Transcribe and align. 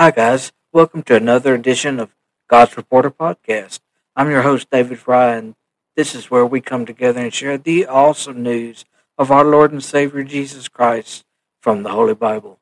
Hi, 0.00 0.12
guys. 0.12 0.52
Welcome 0.72 1.02
to 1.02 1.16
another 1.16 1.56
edition 1.56 1.98
of 1.98 2.14
God's 2.48 2.76
Reporter 2.76 3.10
Podcast. 3.10 3.80
I'm 4.14 4.30
your 4.30 4.42
host, 4.42 4.70
David 4.70 5.00
Fry, 5.00 5.34
and 5.34 5.56
this 5.96 6.14
is 6.14 6.30
where 6.30 6.46
we 6.46 6.60
come 6.60 6.86
together 6.86 7.18
and 7.20 7.34
share 7.34 7.58
the 7.58 7.84
awesome 7.84 8.40
news 8.40 8.84
of 9.18 9.32
our 9.32 9.44
Lord 9.44 9.72
and 9.72 9.82
Savior 9.82 10.22
Jesus 10.22 10.68
Christ 10.68 11.24
from 11.60 11.82
the 11.82 11.88
Holy 11.88 12.14
Bible. 12.14 12.60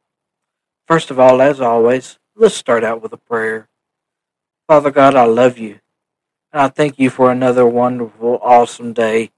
First 0.88 1.10
of 1.10 1.20
all, 1.20 1.42
as 1.42 1.60
always, 1.60 2.18
let's 2.34 2.54
start 2.54 2.82
out 2.82 3.02
with 3.02 3.12
a 3.12 3.18
prayer. 3.18 3.68
Father 4.66 4.90
God, 4.90 5.14
I 5.14 5.26
love 5.26 5.58
you, 5.58 5.80
and 6.54 6.62
I 6.62 6.68
thank 6.68 6.98
you 6.98 7.10
for 7.10 7.30
another 7.30 7.66
wonderful, 7.66 8.38
awesome 8.40 8.94
day. 8.94 9.30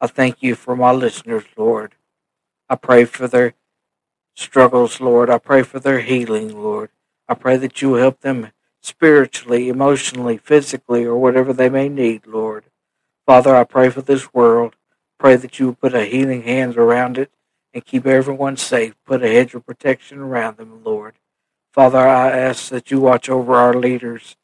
I 0.00 0.08
thank 0.08 0.42
you 0.42 0.56
for 0.56 0.74
my 0.74 0.90
listeners, 0.90 1.44
Lord. 1.56 1.94
I 2.68 2.74
pray 2.74 3.04
for 3.04 3.28
their 3.28 3.54
struggles, 4.34 5.00
Lord. 5.00 5.30
I 5.30 5.38
pray 5.38 5.62
for 5.62 5.78
their 5.78 6.00
healing, 6.00 6.60
Lord. 6.60 6.90
I 7.32 7.34
pray 7.34 7.56
that 7.56 7.80
you 7.80 7.88
will 7.88 7.98
help 7.98 8.20
them 8.20 8.50
spiritually, 8.82 9.70
emotionally, 9.70 10.36
physically, 10.36 11.06
or 11.06 11.16
whatever 11.16 11.54
they 11.54 11.70
may 11.70 11.88
need, 11.88 12.26
Lord. 12.26 12.64
Father, 13.24 13.56
I 13.56 13.64
pray 13.64 13.88
for 13.88 14.02
this 14.02 14.34
world. 14.34 14.76
Pray 15.18 15.36
that 15.36 15.58
you 15.58 15.64
will 15.64 15.74
put 15.74 15.94
a 15.94 16.04
healing 16.04 16.42
hands 16.42 16.76
around 16.76 17.16
it 17.16 17.30
and 17.72 17.86
keep 17.86 18.04
everyone 18.04 18.58
safe. 18.58 18.94
Put 19.06 19.22
a 19.22 19.32
hedge 19.32 19.54
of 19.54 19.64
protection 19.64 20.18
around 20.18 20.58
them, 20.58 20.84
Lord. 20.84 21.14
Father, 21.72 22.00
I 22.00 22.32
ask 22.32 22.68
that 22.68 22.90
you 22.90 23.00
watch 23.00 23.30
over 23.30 23.54
our 23.54 23.72
leaders, 23.72 24.36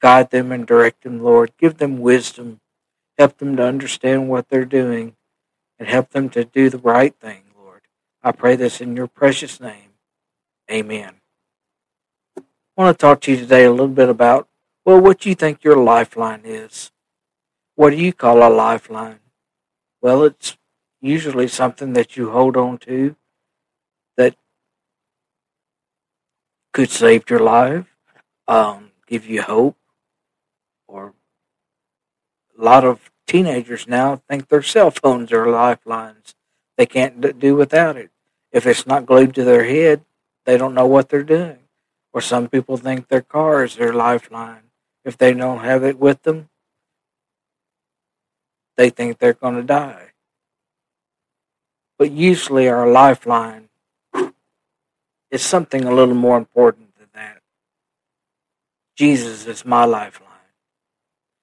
guide 0.00 0.30
them 0.30 0.50
and 0.50 0.66
direct 0.66 1.02
them, 1.02 1.22
Lord. 1.22 1.52
Give 1.58 1.76
them 1.76 1.98
wisdom. 1.98 2.60
Help 3.18 3.36
them 3.36 3.54
to 3.56 3.64
understand 3.66 4.30
what 4.30 4.48
they're 4.48 4.64
doing 4.64 5.14
and 5.78 5.86
help 5.86 6.08
them 6.12 6.30
to 6.30 6.46
do 6.46 6.70
the 6.70 6.78
right 6.78 7.14
thing, 7.20 7.42
Lord. 7.54 7.82
I 8.22 8.32
pray 8.32 8.56
this 8.56 8.80
in 8.80 8.96
your 8.96 9.08
precious 9.08 9.60
name. 9.60 9.90
Amen. 10.70 11.19
I 12.80 12.84
want 12.84 12.98
to 12.98 13.02
talk 13.02 13.20
to 13.20 13.32
you 13.32 13.36
today 13.36 13.66
a 13.66 13.70
little 13.70 13.88
bit 13.88 14.08
about, 14.08 14.48
well, 14.86 14.98
what 14.98 15.26
you 15.26 15.34
think 15.34 15.62
your 15.62 15.76
lifeline 15.76 16.40
is. 16.44 16.90
What 17.74 17.90
do 17.90 17.96
you 17.96 18.14
call 18.14 18.38
a 18.42 18.48
lifeline? 18.48 19.18
Well, 20.00 20.24
it's 20.24 20.56
usually 20.98 21.46
something 21.46 21.92
that 21.92 22.16
you 22.16 22.30
hold 22.30 22.56
on 22.56 22.78
to 22.78 23.16
that 24.16 24.34
could 26.72 26.88
save 26.88 27.28
your 27.28 27.40
life, 27.40 27.84
um, 28.48 28.92
give 29.06 29.26
you 29.26 29.42
hope, 29.42 29.76
or 30.88 31.12
a 32.58 32.64
lot 32.64 32.86
of 32.86 33.10
teenagers 33.26 33.86
now 33.86 34.22
think 34.26 34.48
their 34.48 34.62
cell 34.62 34.90
phones 34.90 35.32
are 35.32 35.50
lifelines. 35.50 36.34
They 36.78 36.86
can't 36.86 37.38
do 37.38 37.56
without 37.56 37.98
it. 37.98 38.10
If 38.52 38.66
it's 38.66 38.86
not 38.86 39.04
glued 39.04 39.34
to 39.34 39.44
their 39.44 39.64
head, 39.64 40.02
they 40.46 40.56
don't 40.56 40.74
know 40.74 40.86
what 40.86 41.10
they're 41.10 41.22
doing. 41.22 41.59
Or 42.12 42.20
some 42.20 42.48
people 42.48 42.76
think 42.76 43.08
their 43.08 43.22
car 43.22 43.64
is 43.64 43.76
their 43.76 43.92
lifeline. 43.92 44.70
If 45.04 45.16
they 45.16 45.32
don't 45.32 45.60
have 45.60 45.84
it 45.84 45.98
with 45.98 46.22
them, 46.22 46.48
they 48.76 48.90
think 48.90 49.18
they're 49.18 49.32
going 49.32 49.56
to 49.56 49.62
die. 49.62 50.12
But 51.98 52.10
usually 52.10 52.68
our 52.68 52.90
lifeline 52.90 53.68
is 55.30 55.42
something 55.42 55.84
a 55.84 55.94
little 55.94 56.14
more 56.14 56.36
important 56.36 56.96
than 56.98 57.08
that. 57.14 57.42
Jesus 58.96 59.46
is 59.46 59.64
my 59.64 59.84
lifeline. 59.84 60.26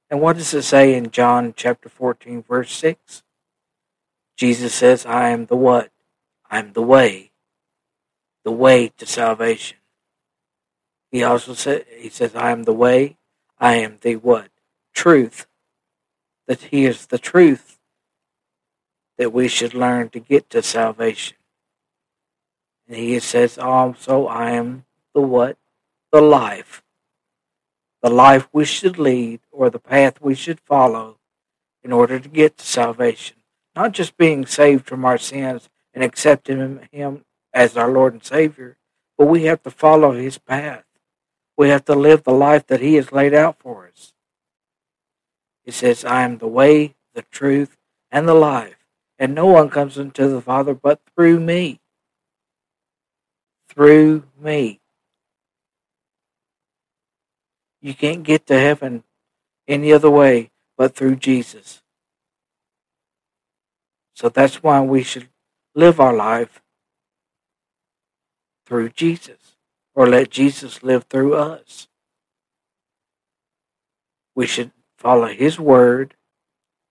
And 0.09 0.21
what 0.21 0.37
does 0.37 0.53
it 0.53 0.63
say 0.63 0.95
in 0.95 1.11
John 1.11 1.53
chapter 1.55 1.89
14, 1.89 2.43
verse 2.43 2.71
6? 2.71 3.23
Jesus 4.37 4.73
says, 4.73 5.05
I 5.05 5.29
am 5.29 5.47
the 5.47 5.55
what? 5.55 5.91
I 6.49 6.59
am 6.59 6.73
the 6.73 6.81
way, 6.81 7.31
the 8.43 8.51
way 8.51 8.89
to 8.97 9.05
salvation. 9.05 9.76
He 11.11 11.23
also 11.23 11.53
said, 11.53 11.85
he 11.97 12.09
says, 12.09 12.35
I 12.35 12.51
am 12.51 12.63
the 12.63 12.73
way, 12.73 13.17
I 13.59 13.75
am 13.75 13.97
the 14.01 14.17
what? 14.17 14.49
Truth. 14.93 15.47
That 16.47 16.63
he 16.63 16.85
is 16.85 17.07
the 17.07 17.17
truth 17.17 17.77
that 19.17 19.33
we 19.33 19.47
should 19.47 19.73
learn 19.73 20.09
to 20.09 20.19
get 20.19 20.49
to 20.51 20.61
salvation. 20.61 21.37
And 22.87 22.97
he 22.97 23.19
says 23.19 23.57
also, 23.57 24.27
I 24.27 24.51
am 24.51 24.85
the 25.13 25.21
what? 25.21 25.57
The 26.11 26.21
life. 26.21 26.83
The 28.01 28.09
life 28.09 28.47
we 28.53 28.63
should 28.63 28.97
lead 28.97 29.41
or 29.51 29.69
the 29.69 29.79
path 29.79 30.21
we 30.21 30.35
should 30.35 30.59
follow 30.59 31.17
in 31.83 31.91
order 31.91 32.19
to 32.19 32.29
get 32.29 32.57
to 32.57 32.65
salvation. 32.65 33.37
Not 33.75 33.91
just 33.91 34.17
being 34.17 34.45
saved 34.45 34.85
from 34.85 35.03
our 35.03 35.17
sins 35.17 35.69
and 35.93 36.03
accepting 36.03 36.87
him 36.91 37.25
as 37.53 37.75
our 37.75 37.91
Lord 37.91 38.13
and 38.13 38.23
Savior, 38.23 38.77
but 39.17 39.27
we 39.27 39.43
have 39.43 39.63
to 39.63 39.71
follow 39.71 40.13
his 40.13 40.37
path. 40.37 40.83
We 41.57 41.69
have 41.69 41.85
to 41.85 41.95
live 41.95 42.23
the 42.23 42.31
life 42.31 42.67
that 42.67 42.81
He 42.81 42.95
has 42.95 43.11
laid 43.11 43.33
out 43.33 43.57
for 43.59 43.87
us. 43.87 44.13
He 45.65 45.71
says, 45.71 46.05
I 46.05 46.23
am 46.23 46.37
the 46.37 46.47
way, 46.47 46.95
the 47.15 47.23
truth, 47.23 47.75
and 48.11 48.27
the 48.27 48.35
life, 48.35 48.77
and 49.17 49.33
no 49.33 49.47
one 49.47 49.69
comes 49.69 49.97
unto 49.97 50.29
the 50.29 50.39
Father 50.39 50.75
but 50.75 51.01
through 51.15 51.39
me. 51.39 51.81
Through 53.67 54.23
me. 54.39 54.79
You 57.81 57.93
can't 57.93 58.23
get 58.23 58.45
to 58.47 58.59
heaven 58.59 59.03
any 59.67 59.91
other 59.91 60.11
way 60.11 60.51
but 60.77 60.95
through 60.95 61.15
Jesus. 61.17 61.81
So 64.13 64.29
that's 64.29 64.63
why 64.63 64.79
we 64.81 65.03
should 65.03 65.29
live 65.75 65.99
our 65.99 66.13
life 66.13 66.61
through 68.65 68.89
Jesus 68.89 69.46
or 69.97 70.05
let 70.05 70.29
Jesus 70.29 70.83
live 70.83 71.05
through 71.05 71.33
us. 71.33 71.87
We 74.35 74.45
should 74.45 74.71
follow 74.95 75.25
His 75.25 75.59
word, 75.59 76.13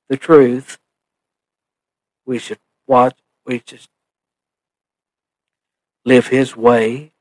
the 0.09 0.17
truth. 0.17 0.79
We 2.27 2.41
should 2.41 2.59
watch, 2.89 3.17
we 3.47 3.61
just 3.61 3.89
live 6.05 6.27
His 6.27 6.57
way, 6.57 7.13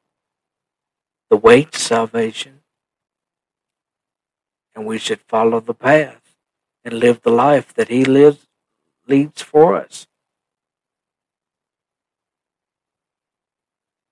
the 1.30 1.38
way 1.38 1.66
to 1.66 1.80
salvation. 1.80 2.62
And 4.74 4.88
we 4.88 4.98
should 4.98 5.22
follow 5.28 5.60
the 5.60 5.76
path 5.76 6.36
and 6.84 6.96
live 6.96 7.22
the 7.22 7.30
life 7.30 7.76
that 7.76 7.90
He 7.90 8.04
lives, 8.04 8.48
leads 9.08 9.44
for 9.44 9.76
us. 9.76 10.08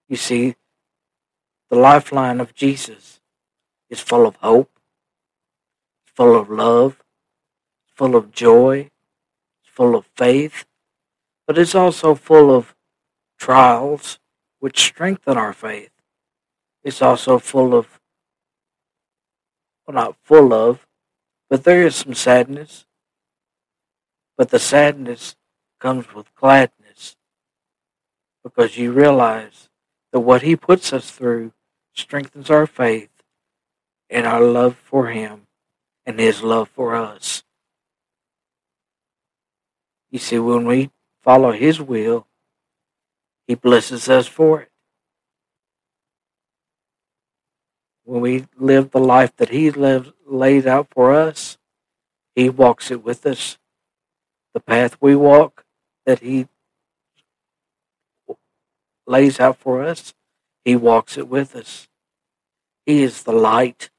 You 0.07 0.17
see, 0.17 0.55
the 1.73 1.79
lifeline 1.79 2.39
of 2.39 2.53
Jesus 2.53 3.19
is 3.89 3.99
full 3.99 4.27
of 4.27 4.35
hope, 4.35 4.69
full 6.05 6.39
of 6.39 6.47
love, 6.47 7.01
full 7.95 8.15
of 8.15 8.31
joy, 8.31 8.91
full 9.63 9.95
of 9.95 10.05
faith, 10.15 10.65
but 11.47 11.57
it's 11.57 11.73
also 11.73 12.13
full 12.13 12.55
of 12.55 12.75
trials 13.39 14.19
which 14.59 14.85
strengthen 14.85 15.35
our 15.35 15.51
faith. 15.51 15.89
It's 16.83 17.01
also 17.01 17.39
full 17.39 17.73
of, 17.73 17.99
well, 19.87 19.95
not 19.95 20.15
full 20.21 20.53
of, 20.53 20.85
but 21.49 21.63
there 21.63 21.87
is 21.87 21.95
some 21.95 22.13
sadness. 22.13 22.85
But 24.37 24.49
the 24.51 24.59
sadness 24.59 25.35
comes 25.79 26.13
with 26.13 26.35
gladness 26.35 27.15
because 28.43 28.77
you 28.77 28.91
realize 28.91 29.69
that 30.11 30.19
what 30.19 30.43
He 30.43 30.55
puts 30.55 30.93
us 30.93 31.09
through 31.09 31.51
strengthens 31.93 32.49
our 32.49 32.67
faith 32.67 33.09
and 34.09 34.25
our 34.25 34.41
love 34.41 34.75
for 34.83 35.07
Him 35.07 35.47
and 36.05 36.19
His 36.19 36.43
love 36.43 36.69
for 36.69 36.95
us. 36.95 37.43
You 40.11 40.19
see, 40.19 40.39
when 40.39 40.65
we 40.65 40.91
follow 41.21 41.51
His 41.51 41.81
will, 41.81 42.27
He 43.47 43.55
blesses 43.55 44.09
us 44.09 44.27
for 44.27 44.61
it. 44.61 44.69
When 48.03 48.21
we 48.21 48.45
live 48.57 48.91
the 48.91 48.99
life 48.99 49.35
that 49.37 49.49
He 49.49 49.71
lived, 49.71 50.13
laid 50.25 50.67
out 50.67 50.87
for 50.91 51.13
us, 51.13 51.57
He 52.35 52.49
walks 52.49 52.91
it 52.91 53.03
with 53.03 53.25
us. 53.25 53.57
The 54.53 54.59
path 54.59 54.97
we 54.99 55.15
walk 55.15 55.65
that 56.05 56.19
He 56.19 56.47
lays 59.07 59.39
out 59.39 59.57
for 59.57 59.83
us, 59.83 60.13
he 60.63 60.75
walks 60.75 61.17
it 61.17 61.27
with 61.27 61.55
us. 61.55 61.87
He 62.85 63.03
is 63.03 63.23
the 63.23 63.33
light. 63.33 63.89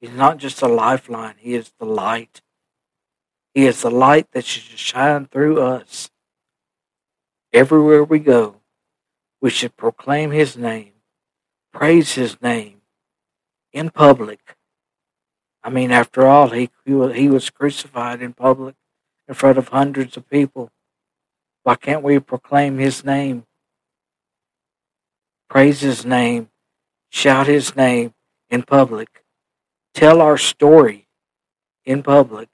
He's 0.00 0.12
not 0.12 0.38
just 0.38 0.62
a 0.62 0.68
lifeline, 0.68 1.36
He 1.38 1.54
is 1.54 1.72
the 1.78 1.86
light. 1.86 2.42
He 3.54 3.66
is 3.66 3.82
the 3.82 3.90
light 3.90 4.30
that 4.32 4.44
should 4.44 4.78
shine 4.78 5.26
through 5.26 5.60
us. 5.60 6.10
Everywhere 7.52 8.02
we 8.02 8.18
go, 8.18 8.56
we 9.40 9.50
should 9.50 9.76
proclaim 9.76 10.30
His 10.30 10.56
name, 10.56 10.92
praise 11.72 12.14
His 12.14 12.40
name 12.42 12.82
in 13.72 13.90
public. 13.90 14.56
I 15.62 15.70
mean, 15.70 15.90
after 15.90 16.26
all, 16.26 16.50
he, 16.50 16.70
he 16.84 17.28
was 17.28 17.48
crucified 17.50 18.20
in 18.20 18.34
public 18.34 18.74
in 19.26 19.34
front 19.34 19.56
of 19.56 19.68
hundreds 19.68 20.16
of 20.16 20.28
people. 20.28 20.70
Why 21.62 21.76
can't 21.76 22.02
we 22.02 22.18
proclaim 22.18 22.78
His 22.78 23.04
name 23.04 23.46
praise 25.48 25.80
his 25.80 26.04
name, 26.04 26.48
shout 27.10 27.46
his 27.46 27.74
name 27.76 28.12
in 28.50 28.62
public, 28.62 29.24
tell 29.94 30.20
our 30.20 30.38
story 30.38 31.06
in 31.84 32.02
public. 32.02 32.48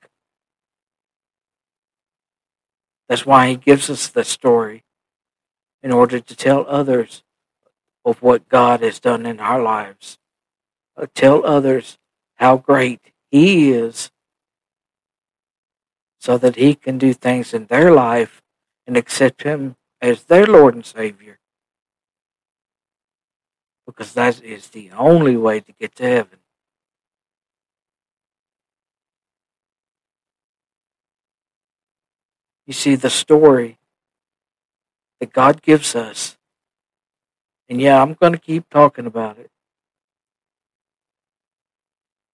That's 3.09 3.27
why 3.27 3.49
he 3.49 3.57
gives 3.57 3.91
us 3.91 4.09
the 4.09 4.25
story 4.25 4.85
in 5.83 5.91
order 5.91 6.21
to 6.21 6.37
tell 6.37 6.65
others 6.69 7.25
of 8.05 8.23
what 8.23 8.49
God 8.49 8.83
has 8.83 9.01
done 9.01 9.27
in 9.27 9.41
our 9.41 9.61
lives. 9.61 10.19
Uh, 10.97 11.07
tell 11.15 11.45
others 11.45 11.99
how 12.37 12.57
great 12.57 13.13
he 13.31 13.73
is 13.73 14.13
so 16.21 16.39
that 16.39 16.55
he 16.57 16.75
can 16.75 16.99
do 16.99 17.13
things 17.13 17.53
in 17.53 17.67
their 17.67 17.91
life 17.91 18.43
and 18.87 18.97
accept 18.97 19.43
him 19.43 19.75
as 20.01 20.25
their 20.25 20.47
Lord 20.47 20.75
and 20.75 20.87
Savior. 20.87 21.40
Because 23.91 24.13
that 24.15 24.41
is 24.45 24.69
the 24.69 24.93
only 24.93 25.37
way 25.37 25.59
to 25.59 25.73
get 25.73 25.97
to 25.97 26.05
heaven. 26.05 26.39
You 32.69 32.73
see, 32.73 32.95
the 32.95 33.11
story 33.11 33.79
that 35.19 35.33
God 35.33 35.61
gives 35.61 35.97
us, 35.97 36.39
and 37.69 37.81
yeah, 37.81 38.01
I'm 38.01 38.15
going 38.15 38.33
to 38.33 38.39
keep 38.39 38.71
talking 38.71 39.07
about 39.07 39.39
it. 39.39 39.51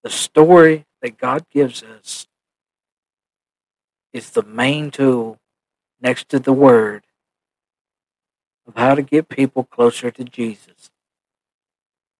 The 0.03 0.11
story 0.11 0.85
that 1.01 1.17
God 1.17 1.43
gives 1.49 1.81
us 1.81 2.27
is 4.13 4.29
the 4.29 4.43
main 4.43 4.91
tool 4.91 5.39
next 5.99 6.29
to 6.29 6.37
the 6.37 6.53
Word 6.53 7.03
of 8.67 8.75
how 8.75 8.93
to 8.93 9.01
get 9.01 9.27
people 9.27 9.63
closer 9.63 10.11
to 10.11 10.23
Jesus. 10.23 10.91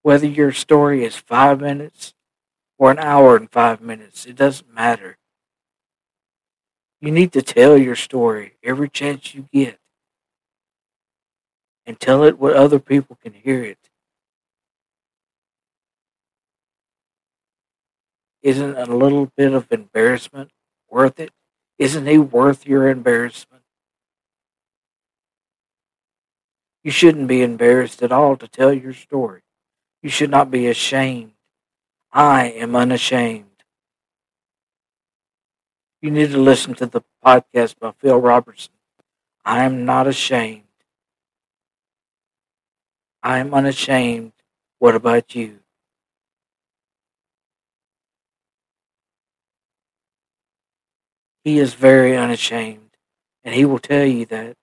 Whether 0.07 0.27
your 0.27 0.53
story 0.53 1.03
is 1.03 1.17
five 1.17 1.59
minutes 1.59 2.13
or 2.77 2.91
an 2.91 2.97
hour 2.97 3.35
and 3.35 3.51
five 3.51 3.81
minutes, 3.81 4.25
it 4.25 4.37
doesn't 4.37 4.73
matter. 4.73 5.17
You 7.01 7.11
need 7.11 7.33
to 7.33 7.41
tell 7.41 7.77
your 7.77 7.97
story 7.97 8.53
every 8.63 8.87
chance 8.87 9.35
you 9.35 9.49
get 9.51 9.77
and 11.85 11.99
tell 11.99 12.23
it 12.23 12.39
where 12.39 12.55
other 12.55 12.79
people 12.79 13.17
can 13.21 13.33
hear 13.33 13.61
it. 13.65 13.89
Isn't 18.41 18.77
a 18.77 18.85
little 18.85 19.29
bit 19.35 19.51
of 19.51 19.69
embarrassment 19.73 20.51
worth 20.89 21.19
it? 21.19 21.31
Isn't 21.79 22.07
he 22.07 22.17
worth 22.17 22.65
your 22.65 22.87
embarrassment? 22.87 23.63
You 26.81 26.91
shouldn't 26.91 27.27
be 27.27 27.41
embarrassed 27.41 28.01
at 28.01 28.13
all 28.13 28.37
to 28.37 28.47
tell 28.47 28.71
your 28.71 28.93
story. 28.93 29.41
You 30.01 30.09
should 30.09 30.29
not 30.29 30.51
be 30.51 30.67
ashamed. 30.67 31.33
I 32.11 32.45
am 32.51 32.75
unashamed. 32.75 33.45
You 36.01 36.11
need 36.11 36.31
to 36.31 36.37
listen 36.37 36.75
to 36.75 36.85
the 36.85 37.01
podcast 37.25 37.79
by 37.79 37.91
Phil 37.99 38.17
Robertson. 38.17 38.73
I 39.43 39.63
am 39.63 39.85
not 39.85 40.07
ashamed. 40.07 40.63
I 43.23 43.39
am 43.39 43.53
unashamed. 43.53 44.33
What 44.79 44.95
about 44.95 45.35
you? 45.35 45.59
He 51.43 51.59
is 51.59 51.73
very 51.73 52.15
unashamed, 52.15 52.97
and 53.43 53.55
he 53.55 53.65
will 53.65 53.79
tell 53.79 54.05
you 54.05 54.25
that. 54.27 54.57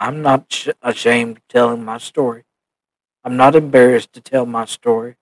I'm 0.00 0.20
not 0.20 0.52
sh- 0.52 0.70
ashamed 0.82 1.36
of 1.36 1.46
telling 1.46 1.84
my 1.84 1.98
story. 1.98 2.42
I'm 3.24 3.36
not 3.36 3.56
embarrassed 3.56 4.12
to 4.14 4.20
tell 4.20 4.46
my 4.46 4.66
story. 4.66 5.16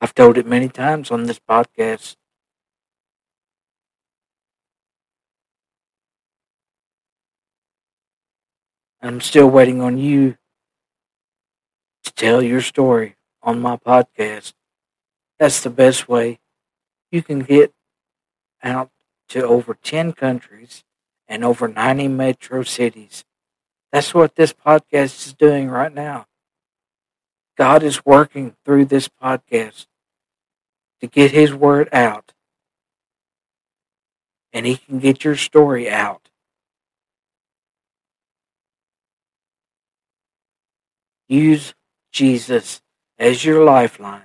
I've 0.00 0.12
told 0.12 0.38
it 0.38 0.44
many 0.46 0.68
times 0.68 1.12
on 1.12 1.22
this 1.22 1.38
podcast. 1.38 2.16
I'm 9.02 9.20
still 9.20 9.50
waiting 9.50 9.80
on 9.80 9.98
you 9.98 10.36
to 12.04 12.12
tell 12.14 12.42
your 12.42 12.60
story 12.60 13.16
on 13.42 13.60
my 13.60 13.76
podcast. 13.76 14.52
That's 15.38 15.62
the 15.62 15.70
best 15.70 16.08
way 16.08 16.40
you 17.12 17.22
can 17.22 17.40
get 17.40 17.72
out 18.62 18.90
to 19.28 19.44
over 19.44 19.74
10 19.74 20.12
countries 20.12 20.84
and 21.26 21.44
over 21.44 21.68
90 21.68 22.08
metro 22.08 22.62
cities. 22.62 23.24
That's 23.92 24.14
what 24.14 24.34
this 24.34 24.52
podcast 24.52 25.26
is 25.26 25.32
doing 25.32 25.68
right 25.68 25.94
now. 25.94 26.26
God 27.56 27.82
is 27.82 28.04
working 28.04 28.54
through 28.64 28.86
this 28.86 29.08
podcast 29.08 29.86
to 31.00 31.06
get 31.06 31.32
his 31.32 31.54
word 31.54 31.88
out. 31.92 32.32
And 34.52 34.66
he 34.66 34.76
can 34.76 34.98
get 34.98 35.24
your 35.24 35.36
story 35.36 35.90
out. 35.90 36.30
Use 41.28 41.74
Jesus 42.10 42.80
as 43.18 43.44
your 43.44 43.64
lifeline. 43.64 44.22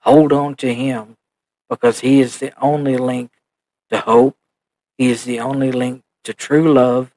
Hold 0.00 0.32
on 0.32 0.54
to 0.56 0.72
him 0.72 1.16
because 1.68 2.00
he 2.00 2.20
is 2.20 2.38
the 2.38 2.52
only 2.60 2.96
link 2.96 3.30
to 3.90 4.00
hope. 4.00 4.36
He 4.98 5.10
is 5.10 5.24
the 5.24 5.40
only 5.40 5.72
link 5.72 6.02
to 6.24 6.34
true 6.34 6.72
love. 6.72 7.12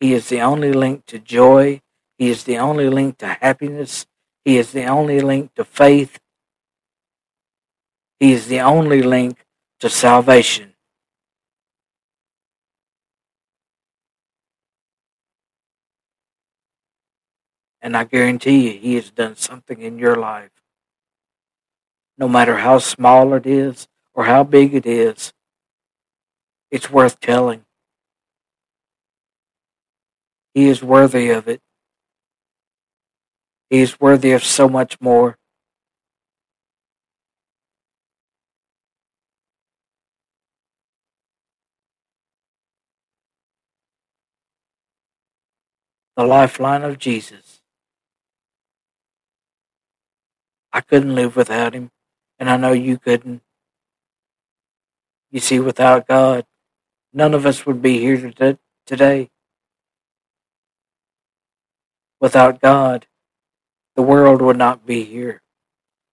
He 0.00 0.12
is 0.12 0.28
the 0.28 0.40
only 0.40 0.72
link 0.72 1.06
to 1.06 1.18
joy. 1.18 1.80
He 2.18 2.30
is 2.30 2.44
the 2.44 2.58
only 2.58 2.88
link 2.88 3.18
to 3.18 3.26
happiness. 3.26 4.06
He 4.44 4.58
is 4.58 4.72
the 4.72 4.84
only 4.86 5.20
link 5.20 5.54
to 5.54 5.64
faith. 5.64 6.18
He 8.18 8.32
is 8.32 8.46
the 8.48 8.60
only 8.60 9.02
link 9.02 9.44
to 9.80 9.88
salvation. 9.88 10.74
And 17.80 17.96
I 17.96 18.04
guarantee 18.04 18.72
you, 18.72 18.78
He 18.78 18.94
has 18.94 19.10
done 19.10 19.34
something 19.36 19.80
in 19.80 19.98
your 19.98 20.14
life. 20.14 20.50
No 22.16 22.28
matter 22.28 22.58
how 22.58 22.78
small 22.78 23.34
it 23.34 23.46
is 23.46 23.88
or 24.14 24.26
how 24.26 24.44
big 24.44 24.74
it 24.74 24.86
is, 24.86 25.32
it's 26.72 26.90
worth 26.90 27.20
telling. 27.20 27.66
He 30.54 30.68
is 30.68 30.82
worthy 30.82 31.28
of 31.28 31.46
it. 31.46 31.60
He 33.68 33.80
is 33.80 34.00
worthy 34.00 34.32
of 34.32 34.42
so 34.42 34.70
much 34.70 34.98
more. 35.00 35.36
The 46.16 46.24
lifeline 46.24 46.82
of 46.82 46.98
Jesus. 46.98 47.60
I 50.72 50.80
couldn't 50.80 51.14
live 51.14 51.36
without 51.36 51.74
him, 51.74 51.90
and 52.38 52.48
I 52.48 52.56
know 52.56 52.72
you 52.72 52.98
couldn't. 52.98 53.42
You 55.30 55.40
see, 55.40 55.60
without 55.60 56.06
God, 56.06 56.46
none 57.12 57.34
of 57.34 57.46
us 57.46 57.66
would 57.66 57.82
be 57.82 57.98
here 57.98 58.32
today. 58.86 59.30
Without 62.20 62.60
God, 62.60 63.06
the 63.96 64.02
world 64.02 64.40
would 64.40 64.56
not 64.56 64.86
be 64.86 65.04
here. 65.04 65.42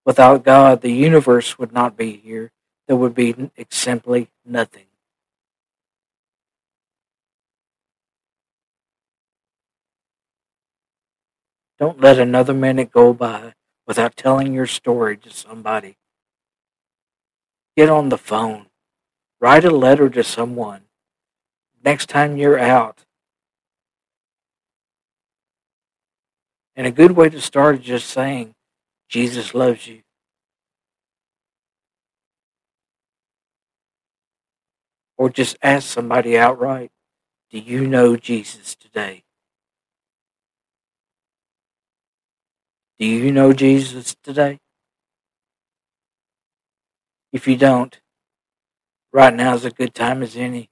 Without 0.06 0.44
God, 0.44 0.82
the 0.82 0.92
universe 0.92 1.60
would 1.60 1.72
not 1.72 1.96
be 1.96 2.16
here. 2.18 2.52
There 2.88 2.98
would 2.98 3.14
be 3.14 3.52
simply 3.70 4.30
nothing. 4.44 4.86
Don't 11.78 12.02
let 12.02 12.20
another 12.20 12.54
minute 12.54 12.92
go 12.92 13.14
by 13.14 13.54
without 13.88 14.18
telling 14.18 14.54
your 14.54 14.66
story 14.66 15.16
to 15.16 15.30
somebody. 15.30 15.98
Get 17.78 17.90
on 17.90 18.10
the 18.10 18.18
phone. 18.18 18.66
Write 19.40 19.64
a 19.64 19.70
letter 19.72 20.10
to 20.10 20.24
someone. 20.24 20.89
Next 21.84 22.10
time 22.10 22.38
you're 22.38 22.60
out. 22.60 23.06
And 26.76 26.88
a 26.88 26.92
good 26.92 27.12
way 27.12 27.30
to 27.30 27.42
start 27.42 27.80
is 27.80 27.86
just 27.86 28.10
saying, 28.10 28.54
Jesus 29.10 29.54
loves 29.54 29.88
you. 29.88 30.02
Or 35.18 35.30
just 35.30 35.58
ask 35.62 35.88
somebody 35.88 36.38
outright, 36.38 36.92
do 37.52 37.60
you 37.60 37.88
know 37.88 38.16
Jesus 38.16 38.76
today? 38.76 39.24
Do 43.00 43.06
you 43.06 43.32
know 43.32 43.54
Jesus 43.54 44.16
today? 44.24 44.60
If 47.32 47.48
you 47.48 47.58
don't, 47.58 48.00
right 49.12 49.34
now 49.34 49.56
is 49.56 49.66
a 49.66 49.72
good 49.72 49.94
time 49.94 50.24
as 50.24 50.36
any 50.36 50.69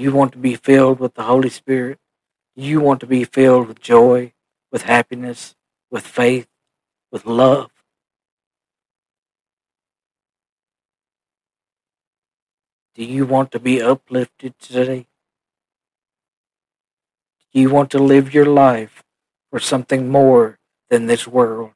you 0.00 0.12
want 0.12 0.32
to 0.32 0.38
be 0.38 0.54
filled 0.54 1.00
with 1.00 1.14
the 1.14 1.24
Holy 1.24 1.50
Spirit? 1.50 1.98
Do 2.56 2.62
you 2.62 2.80
want 2.80 3.00
to 3.00 3.06
be 3.06 3.24
filled 3.24 3.68
with 3.68 3.80
joy, 3.80 4.32
with 4.70 4.82
happiness, 4.82 5.54
with 5.90 6.06
faith, 6.06 6.48
with 7.10 7.26
love? 7.26 7.70
Do 12.94 13.04
you 13.04 13.24
want 13.24 13.50
to 13.52 13.58
be 13.58 13.80
uplifted 13.80 14.58
today? 14.58 15.06
Do 17.52 17.60
you 17.60 17.70
want 17.70 17.90
to 17.90 17.98
live 17.98 18.34
your 18.34 18.46
life 18.46 19.02
for 19.50 19.58
something 19.58 20.08
more 20.08 20.58
than 20.90 21.06
this 21.06 21.26
world? 21.26 21.72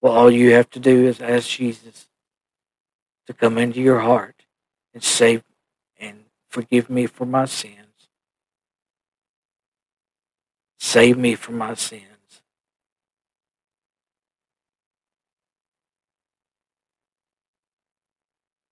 Well, 0.00 0.12
all 0.14 0.30
you 0.30 0.52
have 0.52 0.70
to 0.70 0.80
do 0.80 1.06
is 1.06 1.20
ask 1.20 1.48
Jesus 1.48 2.08
to 3.26 3.34
come 3.34 3.58
into 3.58 3.80
your 3.80 4.00
heart 4.00 4.46
and 4.94 5.02
save 5.02 5.42
forgive 6.50 6.90
me 6.90 7.06
for 7.06 7.24
my 7.24 7.46
sins. 7.46 7.76
Save 10.78 11.16
me 11.16 11.34
from 11.36 11.58
my 11.58 11.74
sins. 11.74 12.04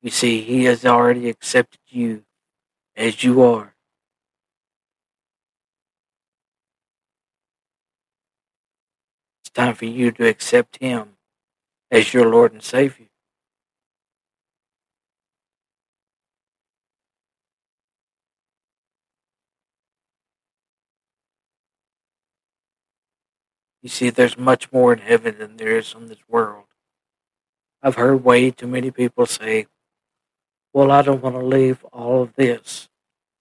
You 0.02 0.10
see, 0.10 0.40
He 0.42 0.64
has 0.64 0.84
already 0.84 1.28
accepted 1.28 1.80
you 1.88 2.24
as 2.96 3.22
you 3.22 3.42
are. 3.42 3.74
It's 9.42 9.50
time 9.50 9.74
for 9.74 9.86
you 9.86 10.10
to 10.12 10.26
accept 10.26 10.78
Him 10.78 11.16
as 11.90 12.12
your 12.12 12.28
Lord 12.30 12.52
and 12.52 12.62
Savior. 12.62 13.06
You 23.82 23.88
see, 23.88 24.10
there's 24.10 24.36
much 24.36 24.72
more 24.72 24.92
in 24.92 24.98
heaven 24.98 25.38
than 25.38 25.56
there 25.56 25.78
is 25.78 25.94
in 25.94 26.08
this 26.08 26.18
world. 26.28 26.64
I've 27.82 27.94
heard 27.94 28.24
way 28.24 28.50
too 28.50 28.66
many 28.66 28.90
people 28.90 29.24
say, 29.26 29.66
well, 30.72 30.90
I 30.90 31.02
don't 31.02 31.22
want 31.22 31.36
to 31.36 31.44
leave 31.44 31.84
all 31.92 32.22
of 32.22 32.34
this. 32.34 32.88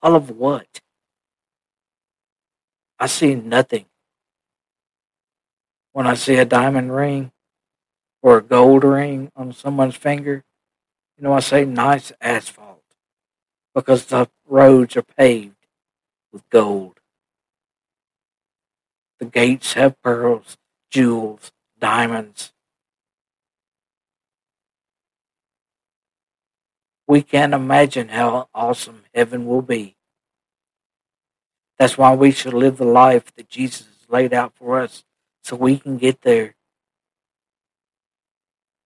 All 0.02 0.16
of 0.16 0.30
what? 0.30 0.82
I 3.00 3.08
see 3.08 3.36
nothing. 3.36 3.86
When 5.92 6.06
I 6.06 6.14
see 6.14 6.36
a 6.36 6.46
diamond 6.46 6.96
ring 6.96 7.32
or 8.22 8.38
a 8.38 8.44
gold 8.44 8.84
ring 8.84 9.32
on 9.36 9.54
someone's 9.54 9.96
finger, 9.96 10.44
you 11.18 11.24
know, 11.24 11.34
I 11.34 11.40
say 11.40 11.66
nice 11.66 12.12
asphalt 12.22 12.84
because 13.74 14.06
the 14.06 14.30
roads 14.48 14.96
are 14.96 15.02
paved 15.04 15.56
with 16.32 16.48
gold. 16.50 16.97
The 19.20 19.26
gates 19.26 19.74
have 19.74 20.02
pearls, 20.02 20.58
jewels, 20.92 21.52
diamonds. 21.80 22.54
We 27.08 27.22
can't 27.22 27.54
imagine 27.54 28.10
how 28.10 28.50
awesome 28.54 29.04
heaven 29.14 29.46
will 29.46 29.62
be. 29.62 29.96
That's 31.80 31.98
why 31.98 32.14
we 32.16 32.32
should 32.32 32.54
live 32.54 32.78
the 32.78 32.86
life 32.86 33.34
that 33.36 33.50
Jesus 33.50 33.88
laid 34.10 34.34
out 34.34 34.54
for 34.56 34.80
us 34.80 35.04
so 35.44 35.56
we 35.56 35.78
can 35.78 35.98
get 35.98 36.22
there. 36.22 36.56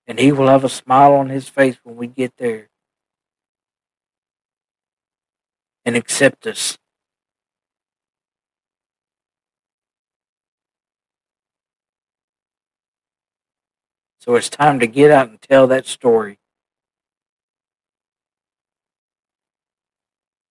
And 0.05 0.19
he 0.19 0.31
will 0.31 0.47
have 0.47 0.63
a 0.63 0.69
smile 0.69 1.13
on 1.13 1.29
his 1.29 1.49
face 1.49 1.77
when 1.83 1.95
we 1.95 2.07
get 2.07 2.37
there 2.37 2.69
and 5.85 5.95
accept 5.95 6.45
us. 6.45 6.77
So 14.21 14.35
it's 14.35 14.49
time 14.49 14.79
to 14.79 14.85
get 14.85 15.09
out 15.09 15.29
and 15.29 15.41
tell 15.41 15.65
that 15.67 15.87
story. 15.87 16.37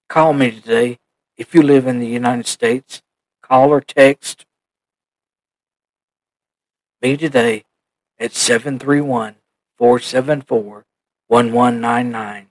Call 0.09 0.33
me 0.33 0.51
today 0.51 0.99
if 1.37 1.55
you 1.55 1.63
live 1.63 1.87
in 1.87 2.01
the 2.01 2.09
United 2.09 2.49
States. 2.49 3.01
Call 3.43 3.71
or 3.71 3.81
text 3.81 4.45
me 7.01 7.17
today 7.17 7.63
at 8.19 8.33
731 8.33 9.37
474 9.79 10.85
1199. 11.29 12.49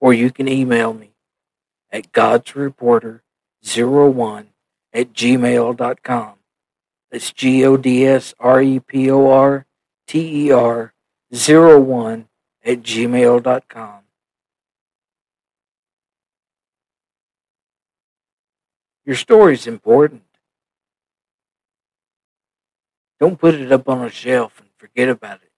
Or 0.00 0.12
you 0.12 0.32
can 0.32 0.48
email 0.48 0.92
me 0.92 1.12
at 1.92 2.10
godsreporter01 2.10 4.46
at 4.92 5.12
gmail.com. 5.12 6.35
That's 7.10 7.32
G 7.32 7.64
O 7.64 7.76
D 7.76 8.06
S 8.06 8.34
R 8.38 8.60
E 8.60 8.80
P 8.80 9.10
O 9.10 9.30
R 9.30 9.66
T 10.06 10.46
E 10.46 10.52
R 10.52 10.92
01 11.30 12.28
at 12.64 12.82
gmail.com. 12.82 14.00
Your 19.04 19.16
story 19.16 19.54
is 19.54 19.66
important. 19.68 20.22
Don't 23.20 23.38
put 23.38 23.54
it 23.54 23.70
up 23.70 23.88
on 23.88 24.04
a 24.04 24.10
shelf 24.10 24.60
and 24.60 24.68
forget 24.76 25.08
about 25.08 25.42
it. 25.42 25.52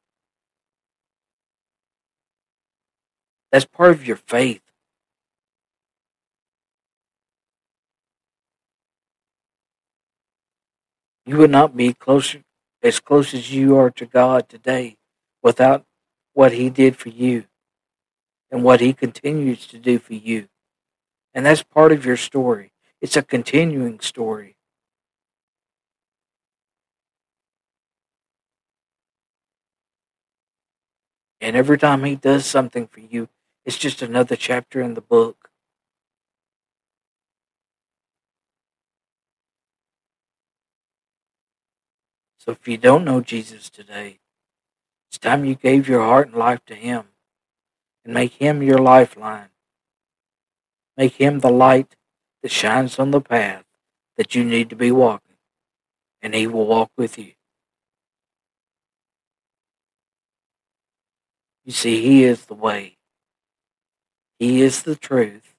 That's 3.51 3.65
part 3.65 3.91
of 3.91 4.07
your 4.07 4.17
faith. 4.17 4.68
You 11.29 11.37
would 11.37 11.51
not 11.51 11.77
be 11.77 11.93
closer 11.93 12.43
as 12.83 13.01
close 13.01 13.35
as 13.35 13.53
you 13.53 13.77
are 13.77 13.91
to 13.91 14.07
God 14.07 14.49
today 14.49 14.97
without 15.43 15.85
what 16.33 16.53
he 16.53 16.71
did 16.71 16.97
for 16.97 17.11
you 17.11 17.45
and 18.51 18.65
what 18.65 18.81
he 18.81 18.95
continues 18.95 19.67
to 19.67 19.79
do 19.79 19.99
for 19.99 20.15
you. 20.15 20.49
And 21.35 21.45
that's 21.45 21.63
part 21.63 21.93
of 21.93 22.07
your 22.07 22.17
story. 22.17 22.73
It's 23.03 23.15
a 23.15 23.23
continuing 23.23 24.01
story. 24.01 24.57
And 31.43 31.55
every 31.55 31.77
time 31.77 32.05
he 32.05 32.17
does 32.17 32.47
something 32.47 32.87
for 32.87 33.01
you, 33.01 33.29
it's 33.67 33.77
just 33.77 34.01
another 34.01 34.35
chapter 34.35 34.81
in 34.81 34.95
the 34.95 35.03
book. 35.03 35.48
So 42.49 42.53
if 42.53 42.67
you 42.67 42.79
don't 42.79 43.05
know 43.05 43.21
Jesus 43.21 43.69
today, 43.69 44.21
it's 45.11 45.19
time 45.19 45.45
you 45.45 45.55
gave 45.55 45.87
your 45.87 46.01
heart 46.01 46.29
and 46.29 46.37
life 46.37 46.65
to 46.65 46.75
him 46.75 47.05
and 48.03 48.15
make 48.15 48.33
him 48.33 48.63
your 48.63 48.79
lifeline. 48.79 49.51
Make 50.97 51.17
him 51.17 51.41
the 51.41 51.51
light 51.51 51.95
that 52.43 52.51
shines 52.51 52.99
on 52.99 53.11
the 53.11 53.21
path 53.21 53.65
that 54.17 54.35
you 54.35 54.45
need 54.45 54.71
to 54.71 54.77
be 54.77 54.91
walking, 54.91 55.37
and 56.23 56.35
He 56.35 56.47
will 56.47 56.67
walk 56.67 56.91
with 56.97 57.19
you. 57.19 57.33
You 61.67 61.73
see, 61.73 62.01
He 62.01 62.25
is 62.25 62.47
the 62.47 62.55
way, 62.55 62.97
He 64.39 64.63
is 64.63 64.85
the 64.85 64.97
truth, 64.97 65.55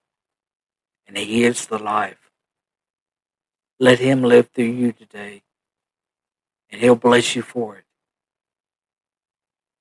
and 1.08 1.16
He 1.16 1.44
is 1.44 1.68
the 1.68 1.78
life. 1.78 2.32
Let 3.80 4.00
Him 4.00 4.24
live 4.24 4.50
through 4.50 4.72
you 4.72 4.92
today, 4.92 5.44
and 6.72 6.82
He'll 6.82 6.96
bless 6.96 7.36
you 7.36 7.42
for 7.42 7.78
it. 7.78 7.86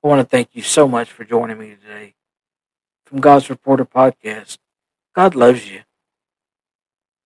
I 0.02 0.08
want 0.08 0.20
to 0.20 0.24
thank 0.24 0.50
you 0.52 0.62
so 0.62 0.86
much 0.86 1.10
for 1.10 1.24
joining 1.24 1.58
me 1.58 1.76
today. 1.80 2.14
From 3.04 3.20
God's 3.20 3.50
Reporter 3.50 3.84
Podcast, 3.84 4.58
God 5.14 5.34
loves 5.34 5.70
you 5.70 5.80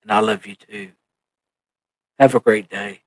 and 0.03 0.11
I 0.11 0.21
love 0.21 0.47
you 0.47 0.55
too. 0.55 0.93
Have 2.19 2.35
a 2.35 2.41
great 2.41 2.69
day. 2.69 3.02